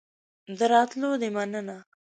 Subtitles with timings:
[0.57, 1.77] د راتلو دي مننه